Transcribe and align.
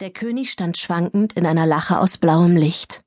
Der 0.00 0.10
König 0.10 0.50
stand 0.50 0.76
schwankend 0.76 1.32
in 1.32 1.46
einer 1.46 1.64
Lache 1.64 1.98
aus 1.98 2.18
blauem 2.18 2.54
Licht. 2.54 3.00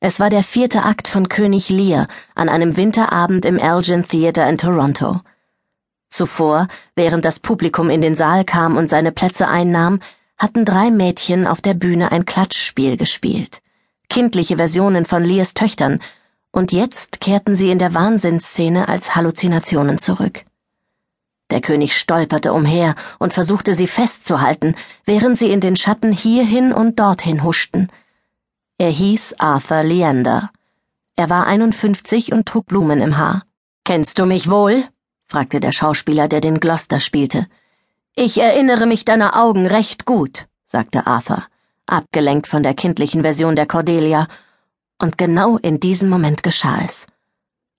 Es 0.00 0.20
war 0.20 0.30
der 0.30 0.42
vierte 0.42 0.82
Akt 0.82 1.06
von 1.06 1.28
König 1.28 1.68
Lear 1.68 2.08
an 2.34 2.48
einem 2.48 2.78
Winterabend 2.78 3.44
im 3.44 3.58
Elgin 3.58 4.08
Theatre 4.08 4.48
in 4.48 4.56
Toronto. 4.56 5.20
Zuvor, 6.08 6.68
während 6.96 7.26
das 7.26 7.40
Publikum 7.40 7.90
in 7.90 8.00
den 8.00 8.14
Saal 8.14 8.46
kam 8.46 8.78
und 8.78 8.88
seine 8.88 9.12
Plätze 9.12 9.48
einnahm, 9.48 10.00
hatten 10.38 10.64
drei 10.64 10.90
Mädchen 10.90 11.46
auf 11.46 11.60
der 11.60 11.74
Bühne 11.74 12.10
ein 12.10 12.24
Klatschspiel 12.24 12.96
gespielt. 12.96 13.60
Kindliche 14.08 14.56
Versionen 14.56 15.04
von 15.04 15.22
Lears 15.24 15.52
Töchtern, 15.52 16.00
und 16.52 16.72
jetzt 16.72 17.20
kehrten 17.20 17.54
sie 17.54 17.70
in 17.70 17.78
der 17.78 17.92
Wahnsinnsszene 17.92 18.88
als 18.88 19.14
Halluzinationen 19.14 19.98
zurück. 19.98 20.46
Der 21.50 21.60
König 21.60 21.96
stolperte 21.96 22.52
umher 22.52 22.94
und 23.18 23.32
versuchte 23.32 23.74
sie 23.74 23.86
festzuhalten, 23.86 24.74
während 25.04 25.36
sie 25.38 25.50
in 25.50 25.60
den 25.60 25.76
Schatten 25.76 26.12
hierhin 26.12 26.72
und 26.72 26.98
dorthin 26.98 27.44
huschten. 27.44 27.90
Er 28.78 28.90
hieß 28.90 29.36
Arthur 29.38 29.82
Leander. 29.82 30.50
Er 31.16 31.30
war 31.30 31.46
51 31.46 32.32
und 32.32 32.46
trug 32.46 32.66
Blumen 32.66 33.00
im 33.00 33.18
Haar. 33.18 33.44
Kennst 33.84 34.18
du 34.18 34.26
mich 34.26 34.50
wohl? 34.50 34.84
fragte 35.26 35.60
der 35.60 35.72
Schauspieler, 35.72 36.26
der 36.28 36.40
den 36.40 36.60
Gloucester 36.60 36.98
spielte. 36.98 37.46
Ich 38.16 38.40
erinnere 38.40 38.86
mich 38.86 39.04
deiner 39.04 39.40
Augen 39.40 39.66
recht 39.66 40.06
gut, 40.06 40.46
sagte 40.66 41.06
Arthur, 41.06 41.44
abgelenkt 41.86 42.46
von 42.46 42.62
der 42.62 42.74
kindlichen 42.74 43.22
Version 43.22 43.56
der 43.56 43.66
Cordelia. 43.66 44.28
Und 44.98 45.18
genau 45.18 45.58
in 45.58 45.80
diesem 45.80 46.08
Moment 46.08 46.42
geschah 46.42 46.80
es. 46.84 47.06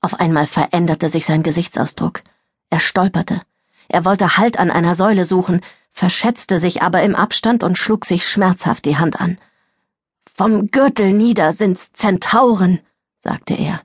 Auf 0.01 0.19
einmal 0.19 0.45
veränderte 0.45 1.09
sich 1.09 1.25
sein 1.25 1.41
Gesichtsausdruck. 1.41 2.21
Er 2.69 2.79
stolperte. 2.79 3.41
Er 3.87 4.05
wollte 4.05 4.37
Halt 4.37 4.57
an 4.57 4.71
einer 4.71 4.95
Säule 4.95 5.25
suchen, 5.25 5.61
verschätzte 5.91 6.59
sich 6.59 6.81
aber 6.81 7.03
im 7.03 7.15
Abstand 7.15 7.63
und 7.63 7.77
schlug 7.77 8.05
sich 8.05 8.27
schmerzhaft 8.27 8.85
die 8.85 8.97
Hand 8.97 9.19
an. 9.19 9.37
Vom 10.37 10.67
Gürtel 10.67 11.13
nieder 11.13 11.53
sind's 11.53 11.91
Zentauren, 11.93 12.81
sagte 13.17 13.53
er. 13.53 13.81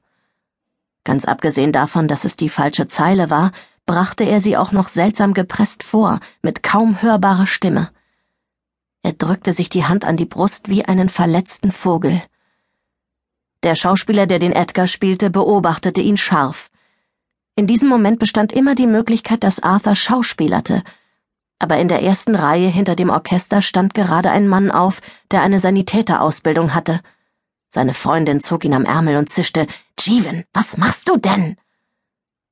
Ganz 1.04 1.24
abgesehen 1.24 1.72
davon, 1.72 2.08
dass 2.08 2.24
es 2.24 2.36
die 2.36 2.48
falsche 2.48 2.88
Zeile 2.88 3.30
war, 3.30 3.52
brachte 3.86 4.24
er 4.24 4.40
sie 4.40 4.56
auch 4.56 4.72
noch 4.72 4.88
seltsam 4.88 5.34
gepresst 5.34 5.82
vor, 5.82 6.20
mit 6.42 6.62
kaum 6.62 7.00
hörbarer 7.02 7.46
Stimme. 7.46 7.90
Er 9.02 9.12
drückte 9.12 9.52
sich 9.52 9.68
die 9.68 9.84
Hand 9.84 10.04
an 10.04 10.16
die 10.16 10.26
Brust 10.26 10.68
wie 10.68 10.84
einen 10.84 11.08
verletzten 11.08 11.70
Vogel. 11.70 12.22
Der 13.62 13.74
Schauspieler, 13.74 14.26
der 14.26 14.38
den 14.38 14.52
Edgar 14.52 14.86
spielte, 14.86 15.30
beobachtete 15.30 16.00
ihn 16.00 16.16
scharf. 16.16 16.70
In 17.60 17.66
diesem 17.66 17.90
Moment 17.90 18.18
bestand 18.18 18.52
immer 18.52 18.74
die 18.74 18.86
Möglichkeit, 18.86 19.44
dass 19.44 19.62
Arthur 19.62 19.94
schauspielerte, 19.94 20.82
aber 21.58 21.76
in 21.76 21.88
der 21.88 22.02
ersten 22.02 22.34
Reihe 22.34 22.68
hinter 22.68 22.96
dem 22.96 23.10
Orchester 23.10 23.60
stand 23.60 23.92
gerade 23.92 24.30
ein 24.30 24.48
Mann 24.48 24.70
auf, 24.70 25.02
der 25.30 25.42
eine 25.42 25.60
Sanitäterausbildung 25.60 26.72
hatte. 26.72 27.00
Seine 27.68 27.92
Freundin 27.92 28.40
zog 28.40 28.64
ihn 28.64 28.72
am 28.72 28.86
Ärmel 28.86 29.18
und 29.18 29.28
zischte 29.28 29.66
Jeevan, 29.98 30.44
was 30.54 30.78
machst 30.78 31.06
du 31.06 31.18
denn? 31.18 31.58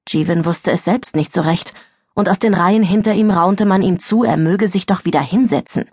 Jeevan 0.07 0.45
wusste 0.45 0.73
es 0.73 0.85
selbst 0.85 1.17
nicht 1.17 1.33
so 1.33 1.41
recht, 1.41 1.73
und 2.13 2.29
aus 2.29 2.39
den 2.39 2.53
Reihen 2.53 2.83
hinter 2.83 3.15
ihm 3.15 3.31
raunte 3.31 3.65
man 3.65 3.81
ihm 3.81 4.01
zu, 4.01 4.25
er 4.25 4.37
möge 4.37 4.69
sich 4.69 4.85
doch 4.85 5.07
wieder 5.07 5.23
hinsetzen. 5.23 5.89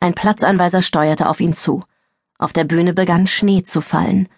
Ein 0.00 0.14
Platzanweiser 0.14 0.82
steuerte 0.82 1.28
auf 1.28 1.38
ihn 1.38 1.54
zu. 1.54 1.84
Auf 2.36 2.52
der 2.52 2.64
Bühne 2.64 2.94
begann 2.94 3.28
Schnee 3.28 3.62
zu 3.62 3.80
fallen. 3.80 4.28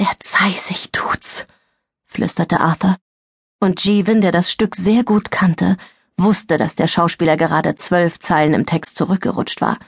Der 0.00 0.10
Zeisig 0.18 0.90
tut's, 0.90 1.46
flüsterte 2.12 2.60
Arthur. 2.60 2.96
Und 3.60 3.84
Jeevan, 3.84 4.20
der 4.20 4.32
das 4.32 4.50
Stück 4.50 4.76
sehr 4.76 5.04
gut 5.04 5.30
kannte, 5.30 5.76
wusste, 6.16 6.56
dass 6.56 6.74
der 6.74 6.88
Schauspieler 6.88 7.36
gerade 7.36 7.74
zwölf 7.74 8.18
Zeilen 8.18 8.54
im 8.54 8.66
Text 8.66 8.96
zurückgerutscht 8.96 9.60
war. 9.60 9.78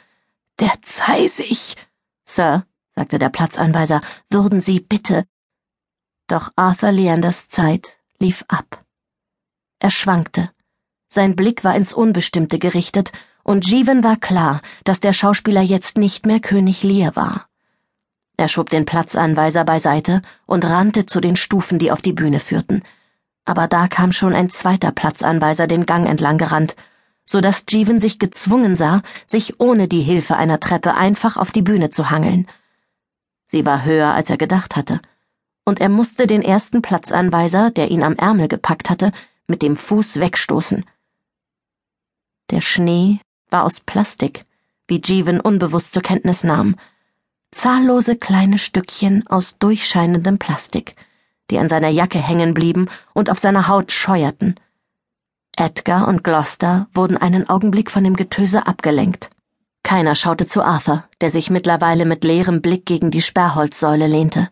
Der 0.61 0.72
Zeisig! 0.83 1.77
Sir, 2.25 2.66
sagte 2.94 3.19
der 3.19 3.28
Platzanweiser, 3.28 4.00
würden 4.31 4.61
Sie 4.61 4.81
bitte. 4.81 5.25
Doch 6.27 6.50
Arthur 6.56 6.92
Leanders 6.92 7.49
Zeit 7.49 7.99
lief 8.19 8.44
ab. 8.49 8.84
Er 9.81 9.91
schwankte. 9.91 10.50
Sein 11.09 11.37
Blick 11.37 11.65
war 11.65 11.76
ins 11.76 11.93
Unbestimmte 11.93 12.59
gerichtet, 12.59 13.12
und 13.43 13.66
Jeevan 13.69 14.03
war 14.03 14.16
klar, 14.16 14.62
dass 14.84 15.00
der 15.00 15.12
Schauspieler 15.12 15.60
jetzt 15.60 15.99
nicht 15.99 16.25
mehr 16.25 16.41
König 16.41 16.82
Lear 16.82 17.15
war. 17.15 17.49
Er 18.37 18.49
schob 18.49 18.71
den 18.71 18.84
Platzanweiser 18.84 19.65
beiseite 19.65 20.22
und 20.47 20.65
rannte 20.65 21.06
zu 21.06 21.21
den 21.21 21.37
Stufen, 21.37 21.78
die 21.78 21.93
auf 21.93 22.03
die 22.03 22.12
Bühne 22.12 22.41
führten. 22.41 22.83
Aber 23.45 23.69
da 23.69 23.89
kam 23.89 24.12
schon 24.12 24.34
ein 24.34 24.50
zweiter 24.50 24.91
Platzanweiser 24.91 25.67
den 25.67 25.87
Gang 25.87 26.09
entlang 26.09 26.39
gerannt, 26.39 26.75
so 27.27 27.41
dass 27.41 27.65
Jeevan 27.69 28.00
sich 28.00 28.19
gezwungen 28.19 28.77
sah, 28.77 29.03
sich 29.27 29.61
ohne 29.61 29.89
die 29.89 30.03
Hilfe 30.03 30.37
einer 30.37 30.61
Treppe 30.61 30.94
einfach 30.94 31.37
auf 31.37 31.53
die 31.53 31.62
Bühne 31.62 31.91
zu 31.91 32.11
hangeln. 32.11 32.47
Sie 33.47 33.65
war 33.65 33.84
höher, 33.84 34.15
als 34.15 34.31
er 34.31 34.37
gedacht 34.37 34.77
hatte, 34.77 35.00
und 35.65 35.81
er 35.81 35.89
musste 35.89 36.27
den 36.27 36.43
ersten 36.43 36.83
Platzanweiser, 36.83 37.71
der 37.71 37.91
ihn 37.91 38.03
am 38.03 38.17
Ärmel 38.17 38.49
gepackt 38.49 38.91
hatte, 38.91 39.12
mit 39.47 39.62
dem 39.62 39.77
Fuß 39.77 40.21
wegstoßen. 40.21 40.84
Der 42.50 42.61
Schnee 42.61 43.21
war 43.49 43.65
aus 43.65 43.81
Plastik, 43.81 44.44
wie 44.87 45.00
Jeevan 45.03 45.41
unbewusst 45.41 45.93
zur 45.93 46.03
Kenntnis 46.03 46.44
nahm, 46.44 46.77
zahllose 47.54 48.16
kleine 48.16 48.59
Stückchen 48.59 49.26
aus 49.26 49.59
durchscheinendem 49.59 50.38
Plastik, 50.38 50.97
die 51.50 51.59
an 51.59 51.69
seiner 51.69 51.88
Jacke 51.88 52.19
hängen 52.19 52.54
blieben 52.54 52.88
und 53.12 53.31
auf 53.31 53.38
seiner 53.38 53.69
Haut 53.69 53.92
scheuerten. 53.92 54.56
Edgar 55.56 56.09
und 56.09 56.25
Gloucester 56.25 56.88
wurden 56.93 57.16
einen 57.16 57.48
Augenblick 57.48 57.91
von 57.91 58.03
dem 58.04 58.16
Getöse 58.16 58.66
abgelenkt. 58.66 59.31
Keiner 59.84 60.16
schaute 60.16 60.47
zu 60.47 60.62
Arthur, 60.62 61.04
der 61.20 61.31
sich 61.31 61.50
mittlerweile 61.50 62.06
mit 62.06 62.25
leerem 62.25 62.60
Blick 62.60 62.87
gegen 62.87 63.10
die 63.10 63.22
Sperrholzsäule 63.22 64.06
lehnte. 64.06 64.48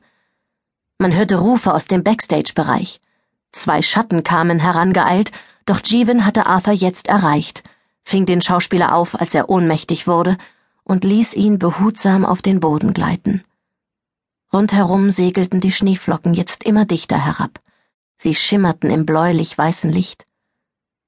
Man 0.99 1.15
hörte 1.15 1.37
Rufe 1.37 1.75
aus 1.75 1.87
dem 1.87 2.05
Backstage-Bereich. 2.05 3.01
Zwei 3.51 3.83
Schatten 3.83 4.23
kamen 4.23 4.61
herangeeilt, 4.61 5.33
doch 5.67 5.81
Jeevan 5.85 6.25
hatte 6.25 6.47
Arthur 6.47 6.75
jetzt 6.75 7.09
erreicht, 7.09 7.63
fing 8.05 8.27
den 8.27 8.43
Schauspieler 8.43 8.95
auf, 8.95 9.21
als 9.21 9.35
er 9.35 9.49
ohnmächtig 9.49 10.07
wurde, 10.07 10.37
und 10.85 11.05
ließ 11.05 11.35
ihn 11.35 11.59
behutsam 11.59 12.25
auf 12.25 12.43
den 12.43 12.61
Boden 12.61 12.93
gleiten. 12.93 13.45
Rundherum 14.53 15.11
segelten 15.11 15.61
die 15.61 15.73
Schneeflocken 15.73 16.35
jetzt 16.35 16.65
immer 16.65 16.85
dichter 16.85 17.25
herab. 17.25 17.61
Sie 18.19 18.35
schimmerten 18.35 18.91
im 18.91 19.07
bläulich 19.07 19.57
weißen 19.57 19.91
Licht. 19.91 20.27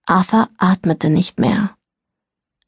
Arthur 0.06 0.48
atmete 0.58 1.10
nicht 1.10 1.38
mehr. 1.38 1.76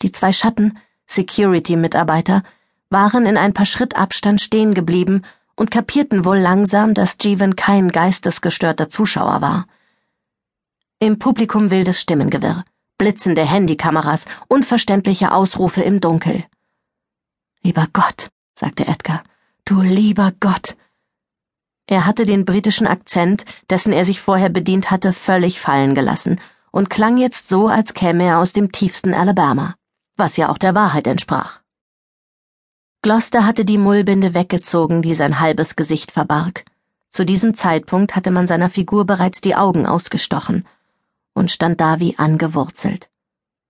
Die 0.02 0.12
zwei 0.12 0.32
Schatten, 0.32 0.78
Security-Mitarbeiter, 1.06 2.42
waren 2.90 3.26
in 3.26 3.36
ein 3.36 3.54
paar 3.54 3.66
Schritt 3.66 3.96
Abstand 3.96 4.40
stehen 4.40 4.74
geblieben 4.74 5.22
und 5.56 5.70
kapierten 5.70 6.24
wohl 6.24 6.38
langsam, 6.38 6.94
dass 6.94 7.16
Jeevan 7.20 7.56
kein 7.56 7.90
geistesgestörter 7.90 8.88
Zuschauer 8.88 9.40
war. 9.40 9.66
Im 10.98 11.18
Publikum 11.18 11.70
wildes 11.70 12.00
Stimmengewirr, 12.00 12.64
blitzende 12.98 13.44
Handykameras, 13.44 14.26
unverständliche 14.48 15.32
Ausrufe 15.32 15.82
im 15.82 16.00
Dunkel. 16.00 16.44
Lieber 17.66 17.88
Gott, 17.92 18.28
sagte 18.56 18.86
Edgar, 18.86 19.24
du 19.64 19.80
lieber 19.80 20.32
Gott. 20.38 20.76
Er 21.88 22.06
hatte 22.06 22.24
den 22.24 22.44
britischen 22.44 22.86
Akzent, 22.86 23.44
dessen 23.68 23.92
er 23.92 24.04
sich 24.04 24.20
vorher 24.20 24.50
bedient 24.50 24.92
hatte, 24.92 25.12
völlig 25.12 25.58
fallen 25.58 25.96
gelassen 25.96 26.40
und 26.70 26.90
klang 26.90 27.18
jetzt 27.18 27.48
so, 27.48 27.66
als 27.66 27.92
käme 27.92 28.22
er 28.22 28.38
aus 28.38 28.52
dem 28.52 28.70
tiefsten 28.70 29.14
Alabama, 29.14 29.74
was 30.16 30.36
ja 30.36 30.48
auch 30.48 30.58
der 30.58 30.76
Wahrheit 30.76 31.08
entsprach. 31.08 31.58
Gloucester 33.02 33.44
hatte 33.44 33.64
die 33.64 33.78
Mullbinde 33.78 34.32
weggezogen, 34.32 35.02
die 35.02 35.14
sein 35.14 35.40
halbes 35.40 35.74
Gesicht 35.74 36.12
verbarg. 36.12 36.64
Zu 37.10 37.26
diesem 37.26 37.56
Zeitpunkt 37.56 38.14
hatte 38.14 38.30
man 38.30 38.46
seiner 38.46 38.70
Figur 38.70 39.06
bereits 39.06 39.40
die 39.40 39.56
Augen 39.56 39.88
ausgestochen 39.88 40.68
und 41.34 41.50
stand 41.50 41.80
da 41.80 41.98
wie 41.98 42.16
angewurzelt. 42.16 43.10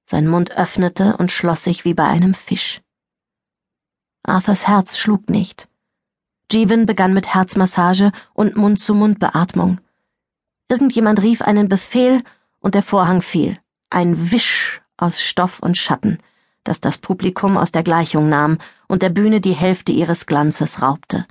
Sein 0.05 0.29
Mund 0.29 0.51
öffnete 0.55 1.17
und 1.17 1.33
schloss 1.33 1.65
sich 1.65 1.87
wie 1.87 1.95
bei 1.95 2.05
einem 2.05 2.35
Fisch. 2.35 2.83
Arthurs 4.29 4.67
Herz 4.67 4.99
schlug 4.99 5.31
nicht. 5.31 5.69
Jeevan 6.51 6.87
begann 6.87 7.15
mit 7.15 7.33
Herzmassage 7.35 8.13
und 8.35 8.57
Mund-zu-Mund-Beatmung. 8.57 9.81
Irgendjemand 10.69 11.23
rief 11.23 11.43
einen 11.43 11.69
Befehl 11.69 12.23
und 12.61 12.75
der 12.75 12.83
Vorhang 12.83 13.23
fiel. 13.23 13.59
Ein 13.91 14.33
Wisch 14.33 14.83
aus 14.97 15.21
Stoff 15.21 15.61
und 15.61 15.77
Schatten, 15.77 16.19
das 16.65 16.81
das 16.81 16.99
Publikum 16.99 17.57
aus 17.57 17.73
der 17.73 17.83
Gleichung 17.83 18.29
nahm 18.29 18.59
und 18.89 19.03
der 19.03 19.11
Bühne 19.11 19.41
die 19.41 19.55
Hälfte 19.55 19.93
ihres 19.93 20.27
Glanzes 20.27 20.83
raubte. 20.83 21.27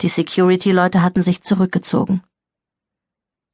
Die 0.00 0.08
Security-Leute 0.08 1.02
hatten 1.02 1.22
sich 1.22 1.42
zurückgezogen. 1.42 2.22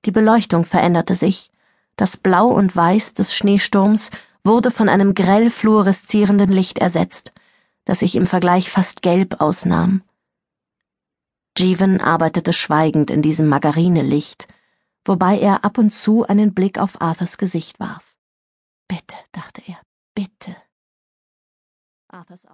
Die 0.04 0.10
Beleuchtung 0.10 0.64
veränderte 0.64 1.14
sich. 1.14 1.50
Das 1.96 2.16
Blau 2.16 2.48
und 2.48 2.74
Weiß 2.74 3.14
des 3.14 3.36
Schneesturms 3.36 4.10
wurde 4.42 4.70
von 4.70 4.88
einem 4.88 5.14
grell 5.14 5.50
fluoreszierenden 5.50 6.50
Licht 6.50 6.78
ersetzt 6.78 7.32
das 7.84 8.00
sich 8.00 8.14
im 8.16 8.26
Vergleich 8.26 8.70
fast 8.70 9.02
gelb 9.02 9.40
ausnahm. 9.40 10.02
Jeevan 11.56 12.00
arbeitete 12.00 12.52
schweigend 12.52 13.10
in 13.10 13.22
diesem 13.22 13.48
Margarinelicht, 13.48 14.48
wobei 15.04 15.38
er 15.38 15.64
ab 15.64 15.78
und 15.78 15.90
zu 15.90 16.24
einen 16.24 16.54
Blick 16.54 16.78
auf 16.78 17.00
Arthurs 17.00 17.38
Gesicht 17.38 17.80
warf. 17.80 18.16
Bitte, 18.88 19.16
dachte 19.32 19.62
er, 19.66 19.80
bitte. 20.14 20.56
Arthurs 22.08 22.44